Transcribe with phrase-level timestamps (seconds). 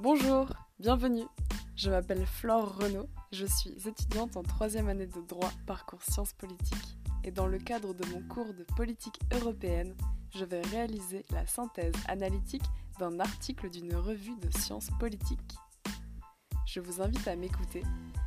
[0.00, 0.46] Bonjour,
[0.78, 1.26] bienvenue.
[1.74, 6.96] Je m'appelle Flore Renaud, je suis étudiante en troisième année de droit parcours sciences politiques
[7.24, 9.96] et dans le cadre de mon cours de politique européenne,
[10.30, 12.62] je vais réaliser la synthèse analytique
[13.00, 15.56] d'un article d'une revue de sciences politiques.
[16.64, 17.82] Je vous invite à m'écouter,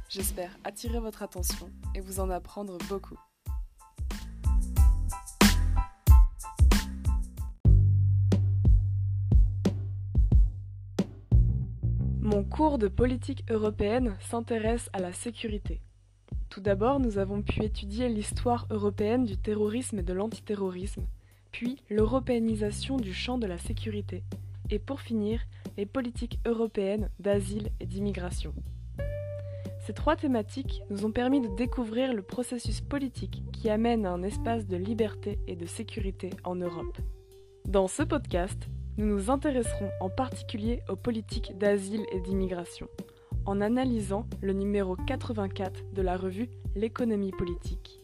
[0.10, 3.18] j'espère attirer votre attention et vous en apprendre beaucoup.
[12.62, 15.82] Cours de politique européenne s'intéresse à la sécurité.
[16.52, 21.08] Tout d'abord, nous avons pu étudier l'histoire européenne du terrorisme et de l'antiterrorisme,
[21.52, 24.22] puis l'européanisation du champ de la sécurité,
[24.70, 25.42] et pour finir,
[25.76, 28.54] les politiques européennes d'asile et d'immigration.
[29.80, 34.22] Ces trois thématiques nous ont permis de découvrir le processus politique qui amène à un
[34.22, 37.00] espace de liberté et de sécurité en Europe.
[37.66, 38.70] Dans ce podcast,
[39.02, 42.88] nous nous intéresserons en particulier aux politiques d'asile et d'immigration,
[43.48, 48.00] en analysant le numéro 84 de la revue L'économie politique,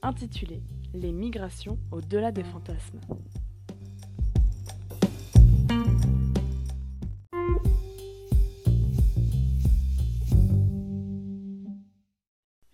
[0.00, 0.62] intitulé
[0.94, 3.00] Les migrations au-delà des fantasmes.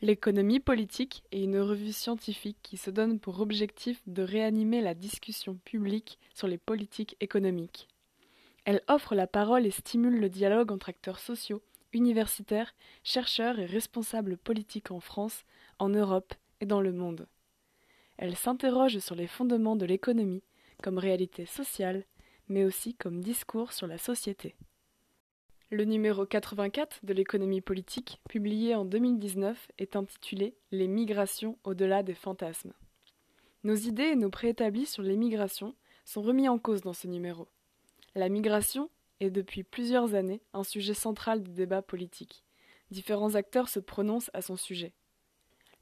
[0.04, 5.54] L'économie politique est une revue scientifique qui se donne pour objectif de réanimer la discussion
[5.64, 7.88] publique sur les politiques économiques.
[8.66, 11.62] Elle offre la parole et stimule le dialogue entre acteurs sociaux,
[11.94, 15.46] universitaires, chercheurs et responsables politiques en France,
[15.78, 17.26] en Europe et dans le monde.
[18.18, 20.42] Elle s'interroge sur les fondements de l'économie
[20.82, 22.04] comme réalité sociale,
[22.48, 24.54] mais aussi comme discours sur la société.
[25.74, 32.14] Le numéro 84 de l'économie politique, publié en 2019, est intitulé Les migrations au-delà des
[32.14, 32.72] fantasmes.
[33.64, 37.48] Nos idées et nos préétablis sur les migrations sont remis en cause dans ce numéro.
[38.14, 42.44] La migration est depuis plusieurs années un sujet central des débats politiques.
[42.92, 44.94] Différents acteurs se prononcent à son sujet.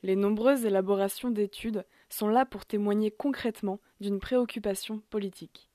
[0.03, 5.69] Les nombreuses élaborations d'études sont là pour témoigner concrètement d'une préoccupation politique.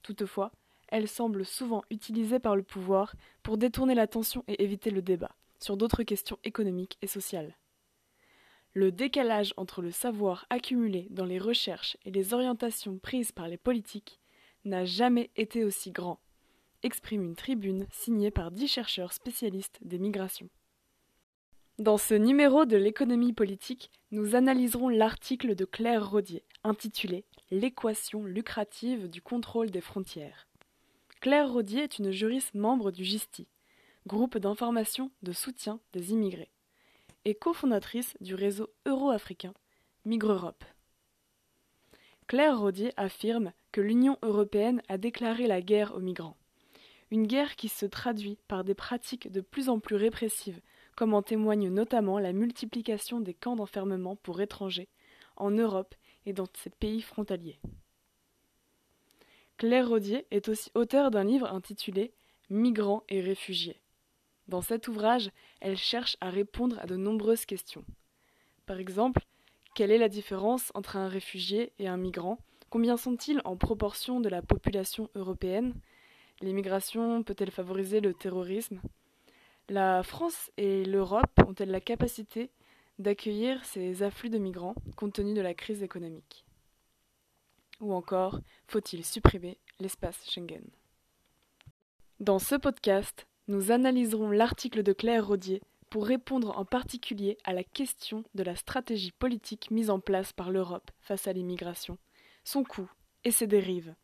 [0.00, 0.52] Toutefois,
[0.92, 5.76] elle semble souvent utilisée par le pouvoir pour détourner l'attention et éviter le débat sur
[5.76, 7.56] d'autres questions économiques et sociales.
[8.74, 13.56] Le décalage entre le savoir accumulé dans les recherches et les orientations prises par les
[13.56, 14.20] politiques
[14.64, 16.20] n'a jamais été aussi grand,
[16.82, 20.50] exprime une tribune signée par dix chercheurs spécialistes des migrations.
[21.78, 29.08] Dans ce numéro de l'économie politique, nous analyserons l'article de Claire Rodier intitulé L'équation lucrative
[29.08, 30.46] du contrôle des frontières.
[31.22, 33.46] Claire Rodier est une juriste membre du GISTI,
[34.08, 36.50] groupe d'information de soutien des immigrés,
[37.24, 39.54] et cofondatrice du réseau euro-africain
[40.04, 40.64] Migre-Europe.
[42.26, 46.36] Claire Rodier affirme que l'Union européenne a déclaré la guerre aux migrants.
[47.12, 50.60] Une guerre qui se traduit par des pratiques de plus en plus répressives,
[50.96, 54.88] comme en témoigne notamment la multiplication des camps d'enfermement pour étrangers
[55.36, 55.94] en Europe
[56.26, 57.60] et dans ses pays frontaliers.
[59.62, 62.12] Claire Rodier est aussi auteure d'un livre intitulé
[62.50, 63.80] Migrants et réfugiés.
[64.48, 65.30] Dans cet ouvrage,
[65.60, 67.84] elle cherche à répondre à de nombreuses questions.
[68.66, 69.24] Par exemple,
[69.76, 72.38] quelle est la différence entre un réfugié et un migrant?
[72.70, 75.74] Combien sont-ils en proportion de la population européenne?
[76.40, 78.80] L'immigration peut-elle favoriser le terrorisme?
[79.68, 82.50] La France et l'Europe ont-elles la capacité
[82.98, 86.44] d'accueillir ces afflux de migrants compte tenu de la crise économique?
[87.82, 90.64] Ou encore, faut-il supprimer l'espace Schengen?
[92.20, 95.60] Dans ce podcast, nous analyserons l'article de Claire Rodier
[95.90, 100.50] pour répondre en particulier à la question de la stratégie politique mise en place par
[100.50, 101.98] l'Europe face à l'immigration,
[102.44, 102.90] son coût
[103.24, 103.94] et ses dérives.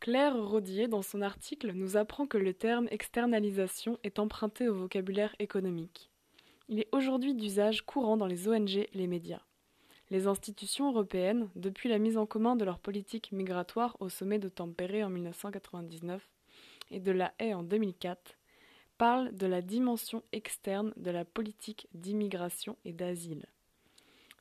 [0.00, 5.36] Claire Rodier, dans son article, nous apprend que le terme externalisation est emprunté au vocabulaire
[5.38, 6.10] économique.
[6.70, 9.40] Il est aujourd'hui d'usage courant dans les ONG et les médias.
[10.10, 14.50] Les institutions européennes, depuis la mise en commun de leur politique migratoire au sommet de
[14.50, 16.28] Tampere en 1999
[16.90, 18.36] et de la Haye en 2004,
[18.98, 23.46] parlent de la dimension externe de la politique d'immigration et d'asile.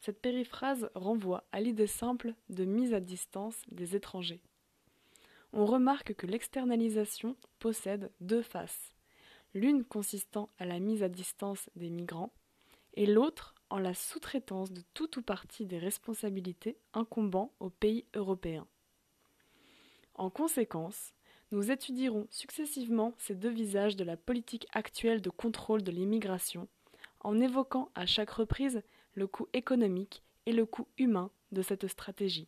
[0.02, 4.42] Cette périphrase renvoie à l'idée simple de mise à distance des étrangers.
[5.54, 8.97] On remarque que l'externalisation possède deux faces
[9.54, 12.34] l'une consistant à la mise à distance des migrants,
[12.94, 18.68] et l'autre en la sous-traitance de tout ou partie des responsabilités incombant aux pays européens.
[20.16, 21.14] En conséquence,
[21.52, 26.68] nous étudierons successivement ces deux visages de la politique actuelle de contrôle de l'immigration,
[27.22, 28.82] en évoquant à chaque reprise
[29.14, 32.48] le coût économique et le coût humain de cette stratégie.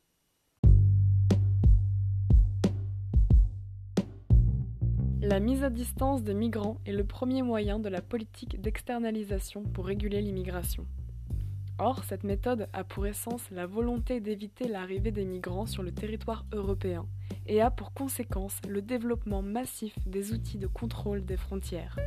[5.22, 9.86] La mise à distance des migrants est le premier moyen de la politique d'externalisation pour
[9.86, 10.86] réguler l'immigration.
[11.78, 16.46] Or, cette méthode a pour essence la volonté d'éviter l'arrivée des migrants sur le territoire
[16.54, 17.06] européen
[17.48, 21.98] et a pour conséquence le développement massif des outils de contrôle des frontières.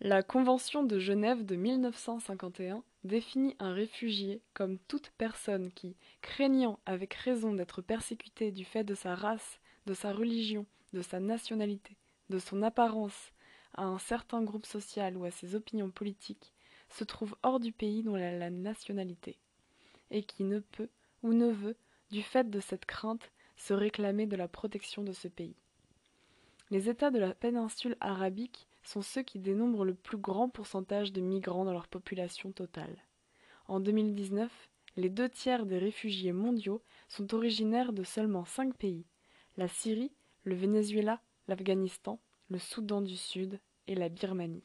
[0.00, 7.14] La Convention de Genève de 1951 définit un réfugié comme toute personne qui, craignant avec
[7.14, 11.96] raison d'être persécutée du fait de sa race, de sa religion, de sa nationalité,
[12.30, 13.32] de son apparence,
[13.74, 16.52] à un certain groupe social ou à ses opinions politiques,
[16.88, 19.38] se trouve hors du pays dont elle a la nationalité,
[20.10, 20.88] et qui ne peut
[21.22, 21.76] ou ne veut,
[22.10, 25.56] du fait de cette crainte, se réclamer de la protection de ce pays.
[26.70, 31.20] Les États de la péninsule arabique sont ceux qui dénombrent le plus grand pourcentage de
[31.20, 32.96] migrants dans leur population totale.
[33.66, 34.50] En 2019,
[34.96, 39.04] les deux tiers des réfugiés mondiaux sont originaires de seulement cinq pays
[39.58, 40.12] la Syrie,
[40.44, 44.64] le Venezuela, l'Afghanistan, le Soudan du Sud et la Birmanie.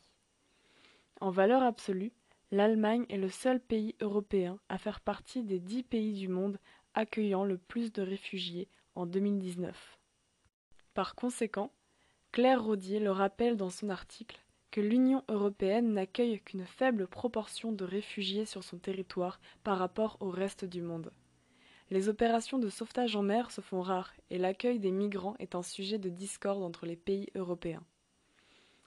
[1.20, 2.14] En valeur absolue,
[2.52, 6.60] l'Allemagne est le seul pays européen à faire partie des dix pays du monde
[6.94, 10.00] accueillant le plus de réfugiés en 2019.
[10.94, 11.74] Par conséquent,
[12.34, 17.86] Claire Rodier le rappelle dans son article que l'Union européenne n'accueille qu'une faible proportion de
[17.86, 21.14] réfugiés sur son territoire par rapport au reste du monde.
[21.92, 25.62] Les opérations de sauvetage en mer se font rares et l'accueil des migrants est un
[25.62, 27.84] sujet de discorde entre les pays européens.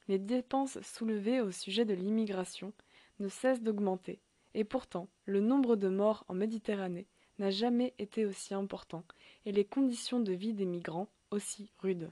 [0.09, 2.73] Les dépenses soulevées au sujet de l'immigration
[3.21, 4.19] ne cessent d'augmenter,
[4.55, 7.07] et pourtant le nombre de morts en Méditerranée
[7.39, 9.05] n'a jamais été aussi important,
[9.45, 12.11] et les conditions de vie des migrants aussi rudes.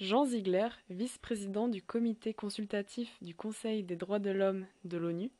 [0.00, 5.30] Jean Ziegler, vice-président du comité consultatif du Conseil des droits de l'homme de l'ONU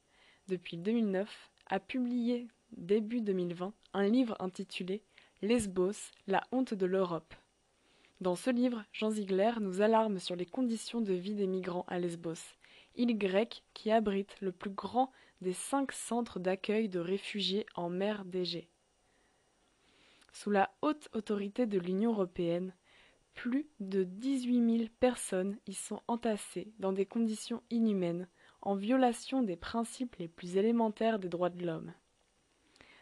[0.49, 5.03] depuis 2009, a publié début 2020 un livre intitulé
[5.41, 7.35] Lesbos, la honte de l'Europe.
[8.21, 11.99] Dans ce livre, Jean Ziegler nous alarme sur les conditions de vie des migrants à
[11.99, 12.55] Lesbos,
[12.97, 15.11] île grecque qui abrite le plus grand
[15.41, 18.69] des cinq centres d'accueil de réfugiés en mer d'Égée.
[20.35, 22.75] Sous la haute autorité de l'Union européenne,
[23.41, 28.29] plus de dix-huit mille personnes y sont entassées dans des conditions inhumaines,
[28.61, 31.95] en violation des principes les plus élémentaires des droits de l'homme.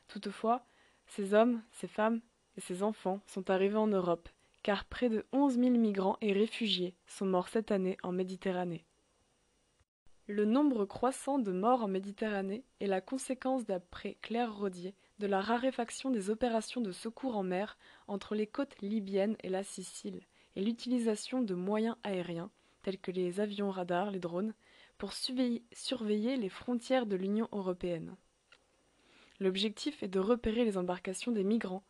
[0.06, 0.64] Toutefois,
[1.08, 2.20] ces hommes, ces femmes
[2.56, 4.28] et ces enfants sont arrivés en Europe,
[4.62, 8.84] car près de onze mille migrants et réfugiés sont morts cette année en Méditerranée.
[10.28, 15.40] Le nombre croissant de morts en Méditerranée est la conséquence, d'après Claire Rodier, de la
[15.40, 17.76] raréfaction des opérations de secours en mer
[18.06, 20.20] entre les côtes libyennes et la Sicile,
[20.56, 22.50] et l'utilisation de moyens aériens,
[22.82, 24.54] tels que les avions radars, les drones,
[24.96, 28.16] pour surveiller les frontières de l'Union européenne.
[29.40, 31.84] L'objectif est de repérer les embarcations des migrants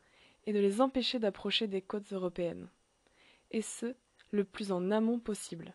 [0.47, 2.69] et de les empêcher d'approcher des côtes européennes,
[3.51, 3.95] et ce,
[4.31, 5.75] le plus en amont possible.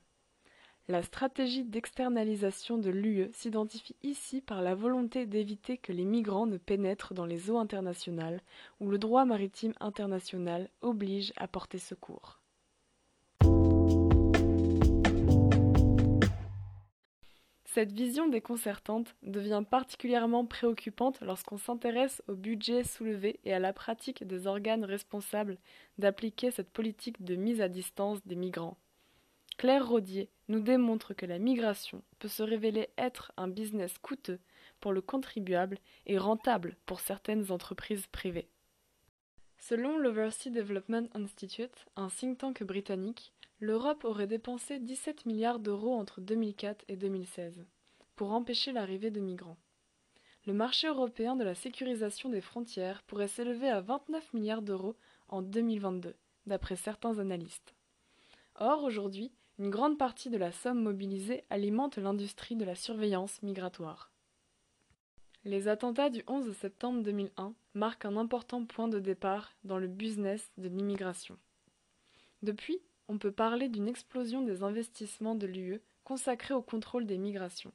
[0.89, 6.57] La stratégie d'externalisation de l'UE s'identifie ici par la volonté d'éviter que les migrants ne
[6.57, 8.41] pénètrent dans les eaux internationales
[8.81, 12.41] où le droit maritime international oblige à porter secours.
[17.63, 24.27] Cette vision déconcertante devient particulièrement préoccupante lorsqu'on s'intéresse au budget soulevé et à la pratique
[24.27, 25.57] des organes responsables
[25.97, 28.77] d'appliquer cette politique de mise à distance des migrants.
[29.63, 34.41] Claire Rodier nous démontre que la migration peut se révéler être un business coûteux
[34.81, 38.49] pour le contribuable et rentable pour certaines entreprises privées.
[39.57, 46.19] Selon l'Overseas Development Institute, un think tank britannique, l'Europe aurait dépensé 17 milliards d'euros entre
[46.19, 47.65] 2004 et 2016
[48.17, 49.59] pour empêcher l'arrivée de migrants.
[50.45, 54.97] Le marché européen de la sécurisation des frontières pourrait s'élever à 29 milliards d'euros
[55.29, 56.17] en 2022,
[56.47, 57.73] d'après certains analystes.
[58.55, 64.11] Or, aujourd'hui, une grande partie de la somme mobilisée alimente l'industrie de la surveillance migratoire.
[65.45, 70.51] Les attentats du 11 septembre 2001 marquent un important point de départ dans le business
[70.57, 71.37] de l'immigration.
[72.41, 77.73] Depuis, on peut parler d'une explosion des investissements de l'UE consacrés au contrôle des migrations.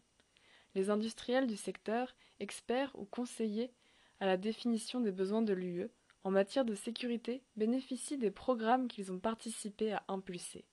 [0.75, 3.71] Les industriels du secteur, experts ou conseillers
[4.19, 5.91] à la définition des besoins de l'UE
[6.25, 10.65] en matière de sécurité bénéficient des programmes qu'ils ont participé à impulser.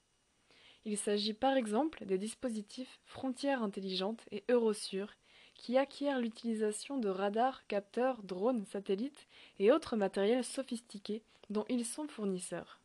[0.87, 5.11] Il s'agit par exemple des dispositifs Frontières intelligentes et Eurosur
[5.55, 9.27] qui acquièrent l'utilisation de radars, capteurs, drones, satellites
[9.57, 12.79] et autres matériels sophistiqués dont ils sont fournisseurs.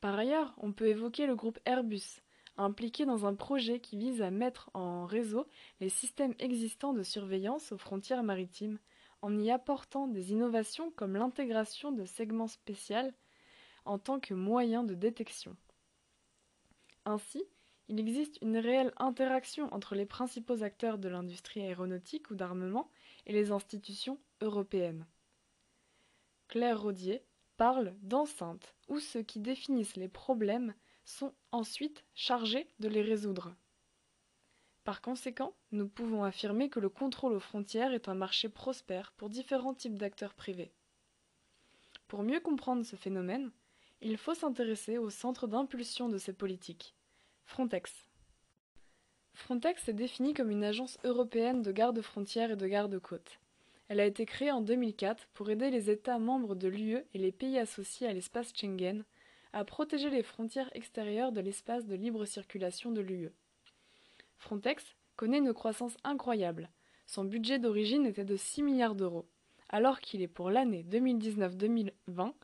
[0.00, 2.20] Par ailleurs, on peut évoquer le groupe Airbus,
[2.56, 5.46] impliqué dans un projet qui vise à mettre en réseau
[5.80, 8.78] les systèmes existants de surveillance aux frontières maritimes,
[9.22, 13.10] en y apportant des innovations comme l'intégration de segments spéciaux
[13.84, 15.56] en tant que moyen de détection.
[17.06, 17.44] Ainsi,
[17.88, 22.90] il existe une réelle interaction entre les principaux acteurs de l'industrie aéronautique ou d'armement
[23.26, 25.06] et les institutions européennes.
[26.48, 27.24] Claire Rodier
[27.56, 33.54] parle d'enceinte où ceux qui définissent les problèmes sont ensuite chargés de les résoudre.
[34.82, 39.30] Par conséquent, nous pouvons affirmer que le contrôle aux frontières est un marché prospère pour
[39.30, 40.72] différents types d'acteurs privés.
[42.08, 43.52] Pour mieux comprendre ce phénomène,
[44.00, 46.95] il faut s'intéresser au centre d'impulsion de ces politiques,
[47.46, 48.06] Frontex.
[49.32, 53.38] Frontex est définie comme une agence européenne de garde-frontières et de garde-côtes.
[53.88, 57.32] Elle a été créée en 2004 pour aider les États membres de l'UE et les
[57.32, 59.04] pays associés à l'espace Schengen
[59.52, 63.30] à protéger les frontières extérieures de l'espace de libre circulation de l'UE.
[64.36, 64.84] Frontex
[65.14, 66.68] connaît une croissance incroyable.
[67.06, 69.28] Son budget d'origine était de 6 milliards d'euros,
[69.70, 72.34] alors qu'il est pour l'année 2019-2020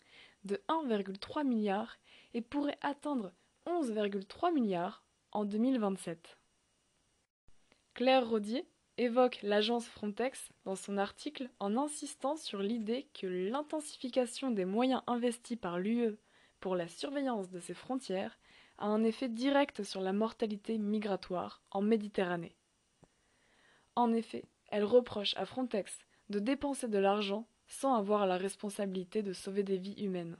[0.45, 1.99] de 1,3 milliard
[2.35, 3.33] et pourrait atteindre
[3.67, 6.37] 11,3 milliards en 2027.
[7.95, 8.67] Claire Rodier
[8.99, 15.57] évoque l'agence Frontex dans son article en insistant sur l'idée que l'intensification des moyens investis
[15.57, 16.17] par l'UE
[16.59, 18.37] pour la surveillance de ses frontières
[18.79, 22.57] a un effet direct sur la mortalité migratoire en Méditerranée.
[23.95, 25.99] En effet, elle reproche à Frontex
[26.31, 30.37] de dépenser de l'argent sans avoir la responsabilité de sauver des vies humaines.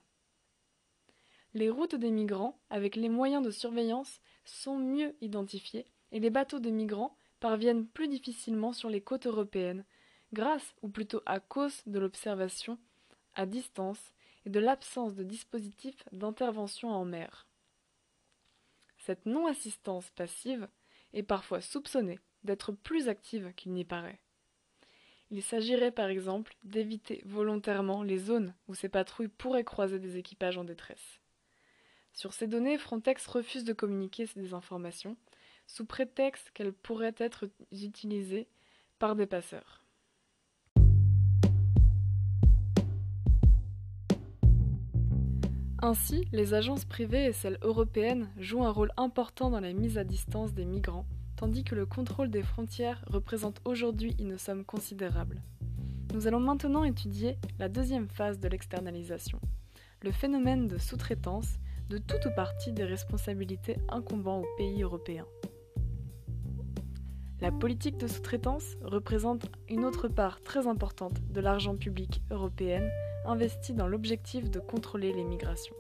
[1.55, 6.61] Les routes des migrants, avec les moyens de surveillance, sont mieux identifiées et les bateaux
[6.61, 9.85] de migrants parviennent plus difficilement sur les côtes européennes,
[10.33, 12.79] grâce ou plutôt à cause de l'observation
[13.35, 14.13] à distance
[14.47, 17.47] et de l'absence de dispositifs d'intervention en mer.
[18.99, 20.69] Cette non-assistance passive
[21.13, 24.21] est parfois soupçonnée d'être plus active qu'il n'y paraît.
[25.31, 30.59] Il s'agirait par exemple d'éviter volontairement les zones où ces patrouilles pourraient croiser des équipages
[30.59, 31.22] en détresse.
[32.23, 35.17] Sur ces données, Frontex refuse de communiquer ces informations,
[35.67, 38.47] sous prétexte qu'elles pourraient être utilisées
[39.01, 39.83] par des passeurs.
[45.81, 50.05] Ainsi, les agences privées et celles européennes jouent un rôle important dans la mise à
[50.05, 55.43] distance des migrants, tandis que le contrôle des frontières représente aujourd'hui une somme considérable.
[56.15, 59.41] Nous allons maintenant étudier la deuxième phase de l'externalisation,
[60.03, 65.27] le phénomène de sous-traitance de toute ou partie des responsabilités incombant aux pays européens.
[67.41, 72.89] La politique de sous-traitance représente une autre part très importante de l'argent public européen
[73.27, 75.75] investi dans l'objectif de contrôler les migrations.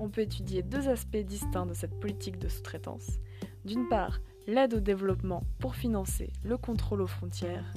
[0.00, 3.20] On peut étudier deux aspects distincts de cette politique de sous-traitance.
[3.64, 4.18] D'une part,
[4.48, 7.72] l'aide au développement pour financer le contrôle aux frontières,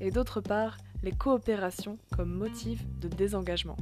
[0.00, 3.76] et d'autre part, les coopérations comme motif de désengagement.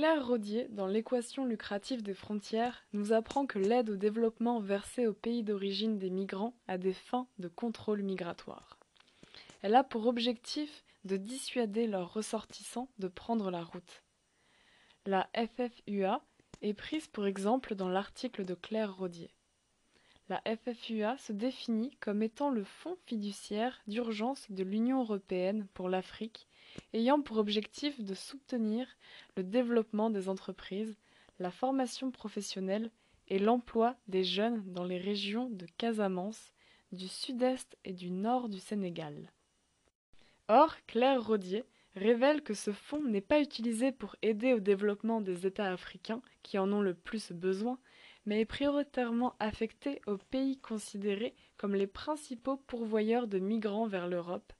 [0.00, 5.12] Claire Rodier, dans l'équation lucrative des frontières, nous apprend que l'aide au développement versée aux
[5.12, 8.78] pays d'origine des migrants a des fins de contrôle migratoire.
[9.60, 14.02] Elle a pour objectif de dissuader leurs ressortissants de prendre la route.
[15.04, 16.22] La FFUA
[16.62, 19.34] est prise pour exemple dans l'article de Claire Rodier.
[20.30, 26.48] La FFUA se définit comme étant le fonds fiduciaire d'urgence de l'Union européenne pour l'Afrique
[26.92, 28.86] ayant pour objectif de soutenir
[29.36, 30.96] le développement des entreprises,
[31.38, 32.90] la formation professionnelle
[33.28, 36.52] et l'emploi des jeunes dans les régions de Casamance,
[36.92, 39.30] du sud-est et du nord du Sénégal.
[40.48, 45.46] Or, Claire Rodier révèle que ce fonds n'est pas utilisé pour aider au développement des
[45.46, 47.78] États africains qui en ont le plus besoin,
[48.26, 54.52] mais est prioritairement affecté aux pays considérés comme les principaux pourvoyeurs de migrants vers l'Europe,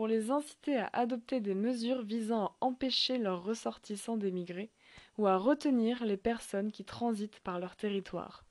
[0.00, 4.70] pour les inciter à adopter des mesures visant à empêcher leurs ressortissants d'émigrer
[5.18, 8.46] ou à retenir les personnes qui transitent par leur territoire.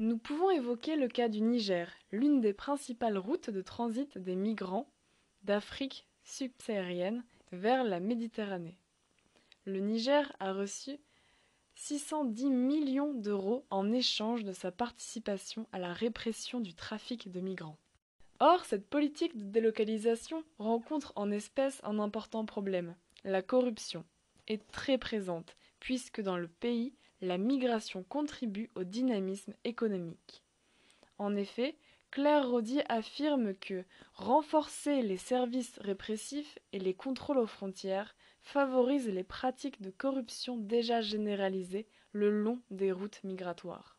[0.00, 4.90] Nous pouvons évoquer le cas du Niger, l'une des principales routes de transit des migrants
[5.44, 8.80] d'Afrique subsaharienne vers la Méditerranée.
[9.66, 10.98] Le Niger a reçu
[11.76, 17.78] 610 millions d'euros en échange de sa participation à la répression du trafic de migrants.
[18.38, 22.94] Or, cette politique de délocalisation rencontre en espèce un important problème.
[23.24, 24.04] La corruption
[24.46, 30.42] est très présente, puisque dans le pays, la migration contribue au dynamisme économique.
[31.18, 31.76] En effet,
[32.10, 39.24] Claire Rodier affirme que renforcer les services répressifs et les contrôles aux frontières favorise les
[39.24, 43.95] pratiques de corruption déjà généralisées le long des routes migratoires.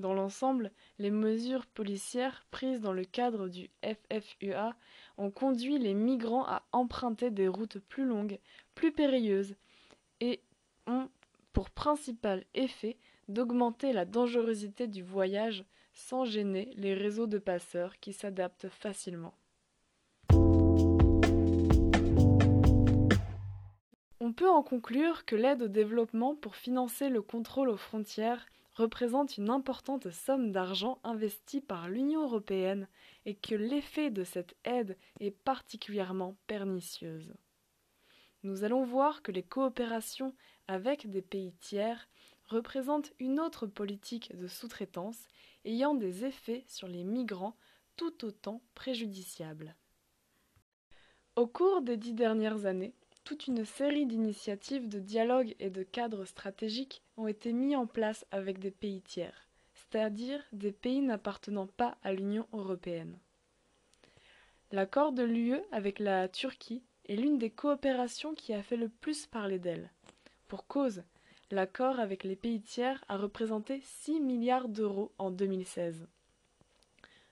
[0.00, 4.74] Dans l'ensemble, les mesures policières prises dans le cadre du FFUA
[5.18, 8.38] ont conduit les migrants à emprunter des routes plus longues,
[8.74, 9.56] plus périlleuses,
[10.20, 10.40] et
[10.86, 11.10] ont
[11.52, 12.96] pour principal effet
[13.28, 19.34] d'augmenter la dangerosité du voyage sans gêner les réseaux de passeurs qui s'adaptent facilement.
[24.22, 28.46] On peut en conclure que l'aide au développement pour financer le contrôle aux frontières
[28.80, 32.88] représente une importante somme d'argent investie par l'Union européenne
[33.26, 37.34] et que l'effet de cette aide est particulièrement pernicieuse.
[38.42, 40.34] Nous allons voir que les coopérations
[40.66, 42.08] avec des pays tiers
[42.46, 45.28] représentent une autre politique de sous-traitance
[45.64, 47.56] ayant des effets sur les migrants
[47.96, 49.76] tout autant préjudiciables.
[51.36, 52.94] Au cours des dix dernières années,
[53.24, 58.24] toute une série d'initiatives de dialogue et de cadres stratégiques ont été mis en place
[58.30, 63.18] avec des pays tiers, c'est-à-dire des pays n'appartenant pas à l'Union européenne.
[64.72, 69.26] L'accord de l'UE avec la Turquie est l'une des coopérations qui a fait le plus
[69.26, 69.90] parler d'elle.
[70.46, 71.02] Pour cause,
[71.50, 76.06] l'accord avec les pays tiers a représenté 6 milliards d'euros en 2016.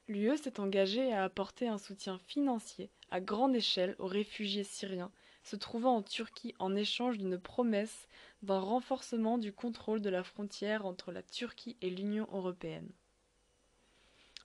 [0.09, 5.13] L'UE s'est engagée à apporter un soutien financier à grande échelle aux réfugiés syriens
[5.49, 8.07] se trouvant en Turquie en échange d'une promesse
[8.43, 12.91] d'un renforcement du contrôle de la frontière entre la Turquie et l'Union européenne.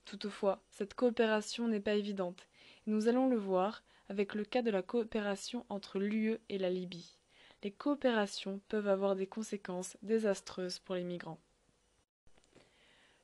[0.05, 2.47] Toutefois, cette coopération n'est pas évidente,
[2.87, 7.17] nous allons le voir avec le cas de la coopération entre l'UE et la Libye.
[7.63, 11.39] Les coopérations peuvent avoir des conséquences désastreuses pour les migrants.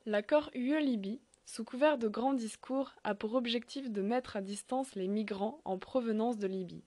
[0.06, 5.08] L'accord UE-Libye, sous couvert de grands discours, a pour objectif de mettre à distance les
[5.08, 6.84] migrants en provenance de Libye.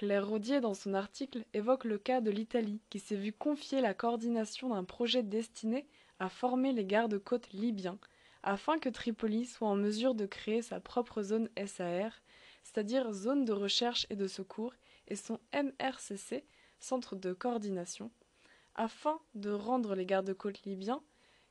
[0.00, 3.92] Claire Rodier, dans son article, évoque le cas de l'Italie, qui s'est vu confier la
[3.92, 5.86] coordination d'un projet destiné
[6.18, 7.98] à former les gardes-côtes libyens,
[8.42, 12.12] afin que Tripoli soit en mesure de créer sa propre zone SAR,
[12.62, 14.72] c'est-à-dire zone de recherche et de secours,
[15.06, 16.46] et son MRCC,
[16.78, 18.10] centre de coordination,
[18.76, 21.02] afin de rendre les gardes-côtes libyens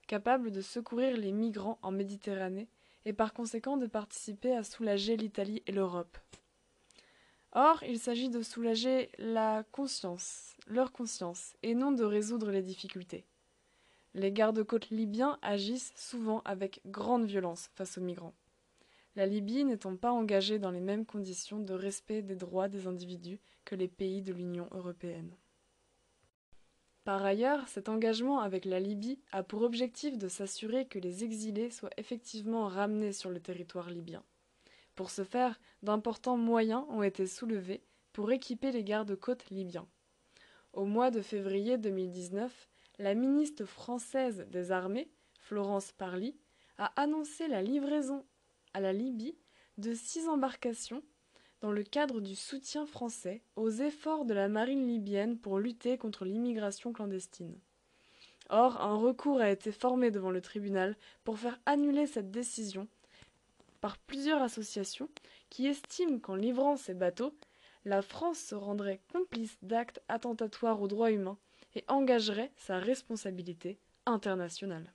[0.07, 2.67] capables de secourir les migrants en Méditerranée
[3.05, 6.17] et par conséquent de participer à soulager l'Italie et l'Europe.
[7.53, 13.25] Or, il s'agit de soulager la conscience, leur conscience, et non de résoudre les difficultés.
[14.13, 18.35] Les gardes-côtes libyens agissent souvent avec grande violence face aux migrants.
[19.15, 23.39] La Libye n'étant pas engagée dans les mêmes conditions de respect des droits des individus
[23.65, 25.35] que les pays de l'Union européenne.
[27.03, 31.71] Par ailleurs, cet engagement avec la Libye a pour objectif de s'assurer que les exilés
[31.71, 34.23] soient effectivement ramenés sur le territoire libyen.
[34.99, 39.87] Pour ce faire, d'importants moyens ont été soulevés pour équiper les gardes-côtes libyens.
[40.73, 45.09] Au mois de février 2019, la ministre française des Armées,
[45.39, 46.35] Florence Parly,
[46.77, 48.25] a annoncé la livraison
[48.73, 49.37] à la Libye
[49.77, 51.01] de six embarcations
[51.61, 56.25] dans le cadre du soutien français aux efforts de la marine libyenne pour lutter contre
[56.25, 57.57] l'immigration clandestine.
[58.49, 62.89] Or, un recours a été formé devant le tribunal pour faire annuler cette décision
[63.81, 65.09] par plusieurs associations
[65.49, 67.33] qui estiment qu'en livrant ces bateaux,
[67.85, 71.37] la France se rendrait complice d'actes attentatoires aux droits humains
[71.75, 74.93] et engagerait sa responsabilité internationale.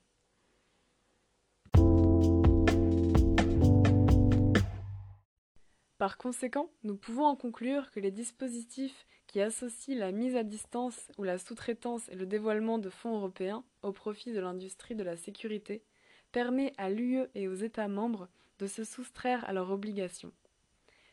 [5.98, 11.10] Par conséquent, nous pouvons en conclure que les dispositifs qui associent la mise à distance
[11.16, 15.16] ou la sous-traitance et le dévoilement de fonds européens au profit de l'industrie de la
[15.16, 15.82] sécurité
[16.30, 20.32] permet à l'UE et aux États membres de se soustraire à leurs obligations.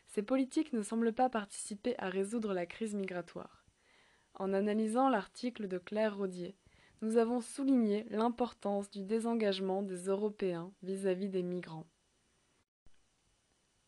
[0.06, 3.64] Ces politiques ne semblent pas participer à résoudre la crise migratoire.
[4.34, 6.54] En analysant l'article de Claire Rodier,
[7.00, 11.86] nous avons souligné l'importance du désengagement des Européens vis-à-vis des migrants.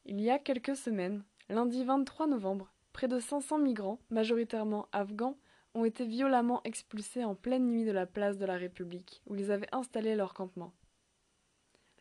[0.04, 5.38] Il y a quelques semaines, lundi 23 novembre, près de 500 migrants, majoritairement afghans,
[5.74, 9.50] ont été violemment expulsés en pleine nuit de la place de la République, où ils
[9.50, 10.72] avaient installé leur campement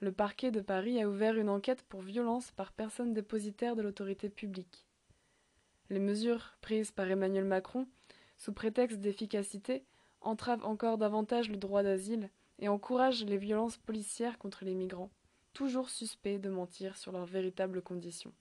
[0.04, 4.30] le parquet de Paris a ouvert une enquête pour violence par personne dépositaire de l'autorité
[4.30, 4.86] publique.
[5.90, 7.88] Les mesures prises par Emmanuel Macron,
[8.38, 9.86] sous prétexte d'efficacité,
[10.20, 15.10] entravent encore davantage le droit d'asile et encouragent les violences policières contre les migrants,
[15.54, 18.34] toujours suspects de mentir sur leurs véritables conditions.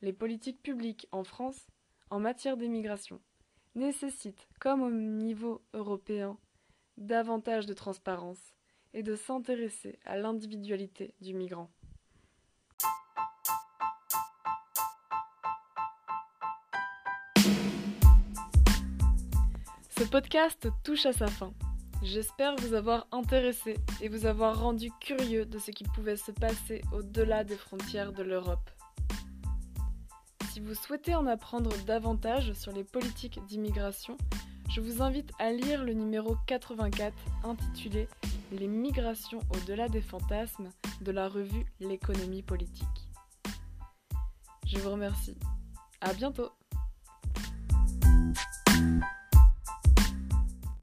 [0.00, 1.66] Les politiques publiques en France,
[2.08, 3.20] en matière d'immigration,
[3.74, 6.38] nécessitent, comme au niveau européen,
[6.96, 8.54] davantage de transparence,
[8.94, 11.70] et de s'intéresser à l'individualité du migrant.
[19.98, 21.52] Ce podcast touche à sa fin.
[22.02, 26.80] J'espère vous avoir intéressé et vous avoir rendu curieux de ce qui pouvait se passer
[26.92, 28.70] au-delà des frontières de l'Europe.
[30.50, 34.16] Si vous souhaitez en apprendre davantage sur les politiques d'immigration,
[34.70, 38.08] je vous invite à lire le numéro 84 intitulé
[38.52, 43.08] Les migrations au-delà des fantasmes de la revue L'économie politique.
[44.66, 45.36] Je vous remercie.
[46.00, 46.50] À bientôt!